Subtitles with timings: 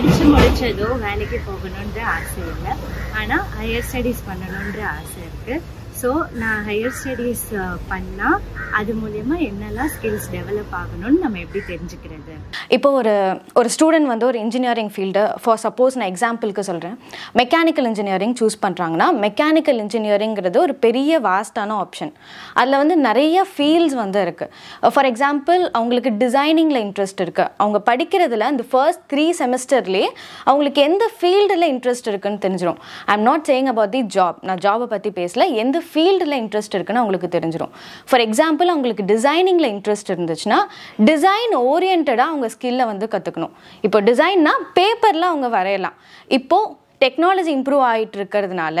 [0.00, 2.72] படிச்சு முடிச்சதோ வேலைக்கு போகணுன்ற ஆசை இல்லை.
[3.20, 5.54] ஆனா ஹையர் ஸ்டடீஸ் பண்ணணுன்ற ஆசை இருக்கு.
[6.02, 7.46] ஸோ நான் ஹையர் ஸ்டடீஸ்
[7.90, 8.38] பண்ணால்
[8.78, 12.34] அது மூலயமா என்னெல்லாம் ஸ்கில்ஸ் டெவலப் ஆகணும்னு நம்ம எப்படி தெரிஞ்சுக்கிறது?
[12.68, 13.14] இப்போ ஒரு
[13.52, 16.96] ஒரு ஸ்டூடெண்ட் வந்து ஒரு இன்ஜினியரிங் ஃபீல்டு ஃபார் சப்போஸ் நான் எக்ஸாம்பிளுக்கு சொல்கிறேன்
[17.34, 22.12] மெக்கானிக்கல் இன்ஜினியரிங் சூஸ் பண்ணுறாங்கன்னா மெக்கானிக்கல் இன்ஜினியரிங்கிறது ஒரு பெரிய வாஸ்டான ஆப்ஷன்
[22.54, 28.66] அதில் வந்து நிறைய ஃபீல்ட்ஸ் வந்து இருக்குது ஃபார் எக்ஸாம்பிள் அவங்களுக்கு டிசைனிங்கில் இன்ட்ரெஸ்ட் இருக்குது அவங்க படிக்கிறதுல அந்த
[28.70, 30.08] ஃபர்ஸ்ட் த்ரீ செமஸ்டர்லேயே
[30.44, 34.86] அவங்களுக்கு எந்த ஃபீல்டில் இன்ட்ரெஸ்ட் இருக்குன்னு தெரிஞ்சிடும் I am not saying about the job நான் ஜாபை
[34.86, 35.52] பற்றி பேசல.
[35.54, 37.72] எந்த ஃபீல்டில் இன்ட்ரெஸ்ட் இருக்குன்னு அவங்களுக்கு தெரிஞ்சிடும்
[38.10, 40.58] ஃபார் எக்ஸாம்பிள் அவங்களுக்கு டிசைனிங்கில் இன்ட்ரெஸ்ட் இருந்துச்சுன்னா
[41.04, 43.50] டிசைன் ஓரியன்டாக அவங்க ஸ்கில்லை வந்து கற்றுக்கணும்
[43.82, 45.94] இப்போ டிசைன்னா பேப்பரில் அவங்க வரையலாம்.
[46.26, 48.78] இப்போது டெக்னாலஜி இம்ப்ரூவ் ஆகிட்டு இருக்கிறதுனால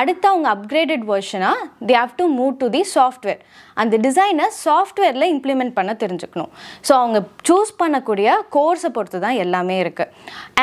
[0.00, 3.40] அடுத்து அவங்க upgraded வெர்ஷனாக they have to move to the software
[3.82, 6.50] அந்த டிசைனை சாஃப்ட்வேரில் இம்ப்ளிமெண்ட் பண்ண தெரிஞ்சுக்கணும்.
[6.88, 10.12] ஸோ அவங்க சூஸ் பண்ணக்கூடிய கோர்ஸை பொறுத்து தான் எல்லாமே இருக்குது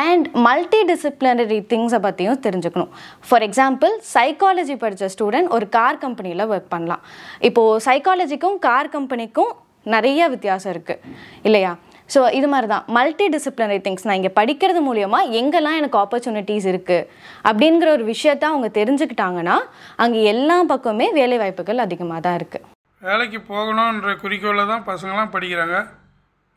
[0.05, 2.91] அண்ட் மல்டி டிசிப்ளினரி திங்ஸை பற்றியும் தெரிஞ்சுக்கணும்.
[3.29, 7.03] ஃபார் எக்ஸாம்பிள் சைக்காலஜி படித்த ஸ்டூடெண்ட் ஒரு கார் கம்பெனியில் ஒர்க் பண்ணலாம்.
[7.49, 9.53] இப்போது சைக்காலஜிக்கும் கார் கம்பெனிக்கும்
[9.95, 11.01] நிறைய வித்தியாசம் இருக்குது
[11.49, 11.71] இல்லையா?
[12.13, 17.07] ஸோ இது மாதிரி தான் மல்டி டிசிப்ளினரி திங்ஸ் நான் இங்கே படிக்கிறது மூலியமாக எங்கெல்லாம் எனக்கு ஆப்பர்ச்சுனிட்டிஸ் இருக்குது
[17.43, 19.57] அப்படிங்கிற ஒரு விஷயத்த அவங்க தெரிஞ்சுக்கிட்டாங்கன்னா
[20.05, 22.67] அங்கே எல்லா பக்கமே வேலை வாய்ப்புகள் அதிகமாக தான் இருக்குது
[23.01, 25.77] வேலைக்கு போகணுன்ற குறிக்கோளில் தான் பசங்களாம் படிக்கிறாங்க.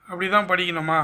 [0.09, 0.99] அப்படி தான் படிக்கணுமா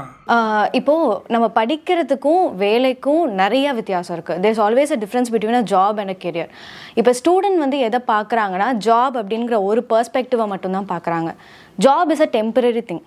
[0.77, 6.13] இப்போது நம்ம படிக்கிறதுக்கும் வேலைக்கும் நிறைய வித்தியாசம் இருக்குது there's always a difference between a job and
[6.13, 6.51] a career
[6.99, 11.31] இப்போ ஸ்டூடெண்ட் வந்து எதை பார்க்குறாங்கன்னா ஜாப் அப்படிங்கிற ஒரு பெர்ஸ்பெக்டிவை மட்டும்தான் பார்க்குறாங்க.
[11.85, 13.03] Job is a temporary thing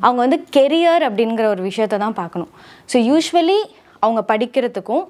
[0.00, 2.50] அவங்க வந்து கெரியர் அப்படிங்கிற ஒரு விஷயத்த தான் பார்க்கணும்.
[2.92, 3.60] ஸோ யூஸ்வலி
[4.02, 5.04] அவங்க படிக்கிறதுக்கும்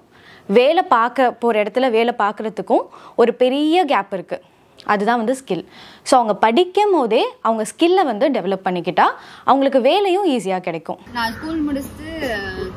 [0.48, 2.84] வேலை பார்க்க போகிற இடத்துல வேலை பார்க்குறதுக்கும்
[3.22, 4.44] ஒரு பெரிய கேப் இருக்குது
[4.92, 5.64] அதுதான் வந்து ஸ்கில்
[6.08, 9.06] ஸோ அவங்க படிக்கும் போதே அவங்க ஸ்கில்லை வந்து டெவலப் பண்ணிக்கிட்டா
[9.50, 10.98] அவங்களுக்கு வேலையும் ஈஸியாக கிடைக்கும்.
[11.16, 12.08] நான் ஸ்கூல் முடிச்சுட்டு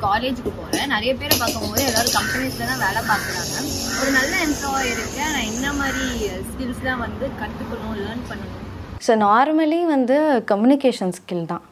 [0.04, 0.88] காலேஜுக்கு போறேன்.
[0.94, 3.56] நிறைய பேரை பார்க்கும்போது எல்லாரும் கம்பெனிஸ்ல தான் வேலை பார்க்குறாங்க.
[4.02, 6.06] ஒரு நல்ல எம்ப்ளாயர் இருக்கு நான் என்ன மாதிரி
[6.50, 8.66] ஸ்கில்ஸ் தான் வந்து கற்றுக்கணும் லேர்ன் பண்ணணும்?
[9.06, 10.16] ஸோ நார்மலி வந்து
[10.52, 11.64] கம்யூனிகேஷன் ஸ்கில் தான்.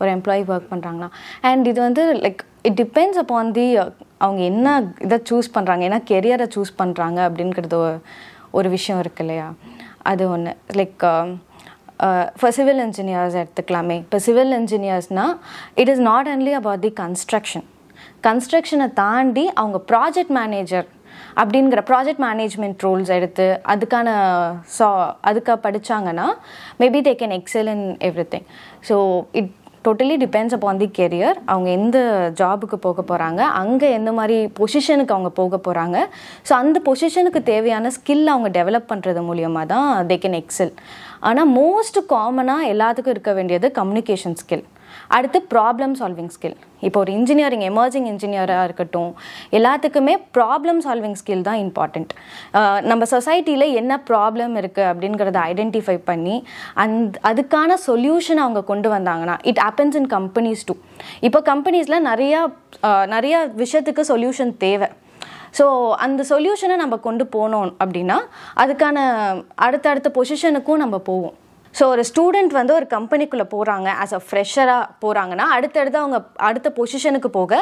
[0.00, 1.08] ஒரு எம்ப்ளாயி ஒர்க் பண்ணுறாங்கன்னா
[1.48, 3.66] அண்ட் இது வந்து like it depends upon the
[4.24, 4.68] அவங்க என்ன
[5.06, 7.78] இதை சூஸ் பண்ணுறாங்க என்ன கெரியரை சூஸ் பண்ணுறாங்க அப்படிங்கிறது
[8.58, 9.46] ஒரு விஷயம் இருக்கு இல்லையா?
[10.10, 11.04] அது ஒன்று லைக்
[12.34, 13.96] இப்போ சிவில் இன்ஜினியர்ஸ் எடுத்துக்கலாமே.
[14.04, 15.34] இப்போ civil இன்ஜினியர்ஸ்னால்
[15.74, 17.66] it is not only about the construction
[18.26, 20.88] கன்ஸ்ட்ரக்ஷனை தாண்டி அவங்க ப்ராஜெக்ட் மேனேஜர்
[21.36, 24.08] அப்படிங்கிற ப்ராஜெக்ட் மேனேஜ்மெண்ட் ரூல்ஸ் எடுத்து அதுக்கான
[24.76, 24.88] சா
[25.30, 26.26] அதுக்காக படித்தாங்கன்னா
[26.80, 27.86] maybe they can excel in
[28.34, 28.46] everything
[28.88, 28.96] so
[29.32, 29.52] it
[29.84, 31.98] totally depends upon the career அவங்க எந்த
[32.36, 35.96] ஜாபுக்கு போக போகிறாங்க அங்கே எந்த மாதிரி பொசிஷனுக்கு அவங்க போக போகிறாங்க
[36.48, 40.72] ஸோ அந்த பொசிஷனுக்கு தேவையான ஸ்கில் அவங்க டெவலப் பண்ணுறது மூலியமாக தான் தே கேன் எக்ஸல்
[41.20, 44.64] ஆனால் மோஸ்ட் காமனாக எல்லாத்துக்கும் இருக்க வேண்டியது கம்யூனிகேஷன் ஸ்கில்
[45.16, 49.10] அடுத்து ப்ராப்ளம் சால்விங் ஸ்கில் இப்போ ஒரு இன்ஜினியரிங் எமர்ஜிங் இன்ஜினியராக இருக்கட்டும்
[49.58, 52.12] எல்லாத்துக்குமே ப்ராப்ளம் சால்விங் ஸ்கில் தான் இம்பார்ட்டண்ட்
[52.90, 56.36] நம்ம சொசைட்டியில் என்ன ப்ராப்ளம் இருக்குது அப்படிங்கிறத ஐடென்டிஃபை பண்ணி
[56.84, 56.96] அந்
[57.30, 60.76] அதுக்கான சொல்யூஷன் அவங்க கொண்டு வந்தாங்கன்னா it happens in companies too
[61.28, 62.42] இப்போ கம்பெனிஸில் நிறையா
[63.14, 64.88] நிறையா விஷயத்துக்கு சொல்யூஷன் தேவை.
[65.58, 65.64] ஸோ
[66.04, 68.16] அந்த சொல்யூஷனை நம்ம கொண்டு போனோம் அப்படின்னா
[68.62, 68.98] அதுக்கான
[69.64, 71.34] அடுத்தடுத்த பொசிஷனுக்கும் நம்ம போவோம்.
[71.74, 76.18] ஸோ ஒரு ஸ்டூடெண்ட் வந்து ஒரு கம்பெனிக்குள்ளே போகிறாங்க ஆஸ் அ ஃப்ரெஷராக போகிறாங்கன்னா அடுத்தடுத்து அவங்க
[76.48, 77.52] அடுத்த பொசிஷனுக்கு போக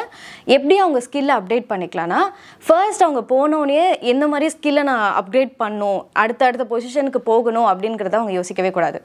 [0.55, 2.19] எப்படி அவங்க ஸ்கில்லை அப்டேட் பண்ணிக்கலாம்னா
[2.65, 3.83] ஃபர்ஸ்ட் அவங்க போனோடனே
[4.13, 8.99] எந்த மாதிரி ஸ்கில்லை நான் அப்கிரேட் பண்ணும் அடுத்தடுத்த பொசிஷனுக்கு போகணும் அப்படிங்கிறத அவங்க யோசிக்கவே கூடாது.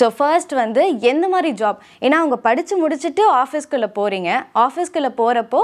[0.00, 4.30] ஸோ ஃபர்ஸ்ட் வந்து எந்த மாதிரி ஜாப் ஏன்னா அவங்க படித்து முடிச்சுட்டு ஆஃபீஸ்க்குள்ளே போகிறீங்க
[4.66, 5.62] ஆஃபீஸ்க்குள்ளே போகிறப்போ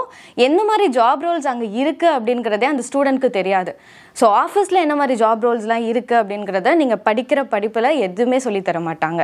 [0.49, 3.75] எந்த மாதிரி ஜாப் ரோல்ஸ் அங்கே இருக்குது அப்படிங்கிறதே அந்த ஸ்டூடெண்ட்க்கு தெரியாது.
[4.17, 9.23] ஸோ ஆஃபீஸில் என்ன மாதிரி ஜாப் ரோல்ஸ்லாம் இருக்குது அப்படிங்கிறத நீங்கள் படிக்கிற படிப்பில் எதுவுமே சொல்லித் தர மாட்டாங்க.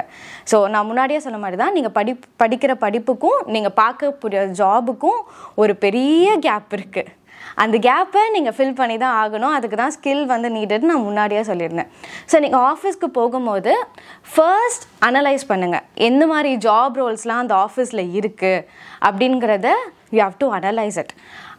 [0.50, 5.20] ஸோ நான் முன்னாடியே சொன்ன மாதிரி தான் நீங்கள் படி படிக்கிற படிப்புக்கும் நீங்கள் பார்க்கக்கூடிய ஜாபுக்கும்
[5.62, 7.12] ஒரு பெரிய கேப் இருக்குது
[7.62, 9.54] அந்த கேப்பை நீங்கள் ஃபில் பண்ணி தான் ஆகணும்.
[9.56, 11.90] அதுக்கு தான் ஸ்கில் வந்து நீடட் நான் முன்னாடியே சொல்லியிருந்தேன்.
[12.30, 13.72] ஸோ நீங்கள் ஆஃபீஸ்க்கு போகும்போது
[14.32, 18.64] ஃபர்ஸ்ட் அனலைஸ் பண்ணுங்கள் எந்த மாதிரி ஜாப் ரோல்ஸ்லாம் அந்த ஆஃபீஸில் இருக்குது
[19.08, 19.70] அப்படிங்கிறத
[20.16, 21.14] you have to analyse it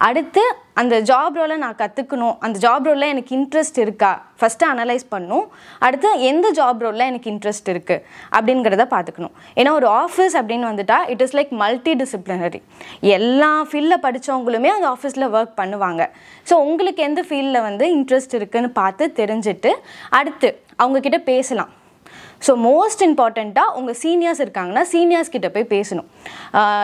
[0.07, 0.43] அடுத்து
[0.81, 4.09] அந்த ஜாப் ரோலை நான் கற்றுக்கணும் அந்த ஜாப் ரோலில் எனக்கு இன்ட்ரெஸ்ட் இருக்கா?
[4.39, 5.45] ஃபஸ்ட்டு அனலைஸ் பண்ணும்.
[5.85, 8.03] அடுத்து எந்த ஜாப் ரோலில் எனக்கு இன்ட்ரெஸ்ட் இருக்குது
[8.37, 12.61] அப்படிங்கிறத பார்த்துக்கணும் ஏன்னா ஒரு ஆஃபீஸ் அப்படின்னு வந்துட்டா it is like multi disciplinary
[13.17, 16.03] எல்லா ஃபீல்டில் படித்தவங்களுமே அந்த ஆஃபீஸில் ஒர்க் பண்ணுவாங்க.
[16.49, 19.73] ஸோ உங்களுக்கு எந்த ஃபீல்டில் வந்து இன்ட்ரெஸ்ட் இருக்குன்னு பார்த்து தெரிஞ்சுட்டு
[20.19, 20.51] அடுத்து
[20.83, 21.73] அவங்கக்கிட்ட பேசலாம்.
[22.47, 26.07] ஸோ மோஸ்ட் இம்பார்ட்டண்ட்டாக உங்கள் சீனியர்ஸ் இருக்காங்கன்னா சீனியர்ஸ் கிட்ட போய் பேசணும்.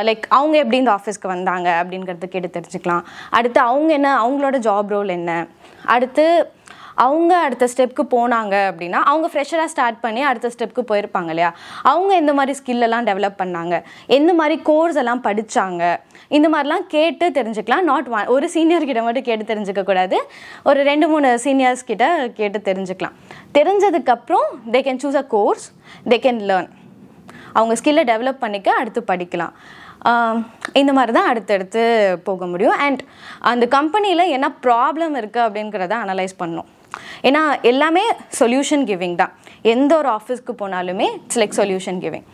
[0.08, 3.04] லைக் அவங்க எப்படி இந்த ஆஃபீஸ்க்கு வந்தாங்க அப்படிங்கிறத கேட்டு தெரிஞ்சுக்கலாம்.
[3.40, 5.32] அடுத்து அவங்க என்ன அவங்களோட ஜாப் ரோல் என்ன?
[5.96, 6.26] அடுத்து
[7.06, 11.52] அவங்க அடுத்த ஸ்டெப்க்கு போனாங்க அப்படின்னா அவங்க ஃப்ரெஷராக ஸ்டார்ட் பண்ணி அடுத்த ஸ்டெப்க்கு போயிருப்பாங்க இல்லையா?
[11.92, 13.76] அவங்க எந்த மாதிரி ஸ்கில்லெல்லாம் டெவலப் பண்ணாங்க?
[14.18, 15.84] எந்த மாதிரி கோர்ஸ் எல்லாம் படித்தாங்க
[16.38, 17.86] இந்த மாதிரிலாம் கேட்டு தெரிஞ்சுக்கலாம்.
[17.92, 20.20] நாட் ஒன் ஒரு சீனியர் கிட்ட மட்டும் கேட்டு தெரிஞ்சுக்கக்கூடாது
[20.72, 22.06] ஒரு ரெண்டு மூணு சீனியர்ஸ் கிட்ட
[22.40, 23.16] கேட்டு தெரிஞ்சுக்கலாம்.
[23.58, 25.68] தெரிஞ்சதுக்கப்புறம் they can choose a course
[26.12, 26.70] they can learn
[27.60, 29.56] அவங்க ஸ்கில்லை டெவலப் பண்ணிக்க அடுத்து படிக்கலாம்.
[30.80, 31.82] இந்த மாதிரி தான் அடுத்தடுத்து
[32.28, 32.78] போக முடியும்.
[32.86, 33.02] அண்ட்
[33.50, 36.70] அந்த கம்பெனியில் என்ன ப்ராப்ளம் இருக்குது அப்படிங்கிறத அனலைஸ் பண்ணோம்
[37.28, 37.42] ஏன்னா
[37.72, 38.04] எல்லாமே
[38.40, 39.34] சொல்யூஷன் கிவிங் தான்.
[39.74, 42.26] எந்த ஒரு ஆஃபீஸ்க்கு போனாலுமே இட்ஸ் லைக் சொல்யூஷன் கிவிங்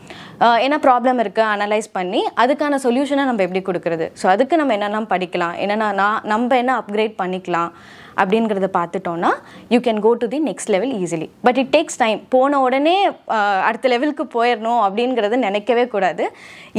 [0.66, 4.06] என்ன ப்ராப்ளம் இருக்குது அனலைஸ் பண்ணி அதுக்கான சொல்யூஷனை நம்ம எப்படி கொடுக்குறது?
[4.20, 5.56] ஸோ அதுக்கு நம்ம என்னெல்லாம் படிக்கலாம்?
[5.64, 7.72] என்னென்னா நான் நம்ம என்ன அப்கிரேட் பண்ணிக்கலாம்?
[8.22, 9.32] அப்படிங்கிறத பார்த்துட்டோன்னா
[9.74, 12.98] you can go to the next level easily but it takes time போன உடனே
[13.68, 16.26] அடுத்த லெவலுக்கு போயிடணும் அப்படிங்கிறத நினைக்கவே கூடாது.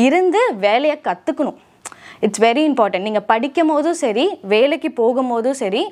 [0.06, 1.58] இருந்து வேலையை கற்றுக்கணும்
[2.20, 5.82] இட்ஸ் வெரி இம்பார்ட்டன்ட் நீங்கள் படிக்கும் போதும் சரி வேலைக்கு போகும்போதும் சரி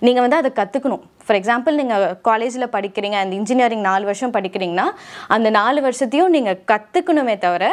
[0.00, 4.86] நீங்கள் வந்து அதை கற்றுக்கணும் ஃபார் எக்ஸாம்பிள் நீங்கள் காலேஜில் படிக்கிறீங்க அந்த இன்ஜினியரிங் நாலு வருஷம் படிக்கிறீங்கன்னா
[5.28, 7.64] அந்த நாலு வருஷத்தையும் நீங்கள் கற்றுக்கணுமே தவிர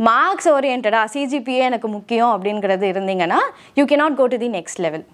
[0.00, 3.40] மார்க்ஸ் ஓரியன்டாக சிஜிபிஏ எனக்கு முக்கியம் அப்படிங்கிறது இருந்தீங்கன்னா
[3.74, 5.04] you can not go to the next level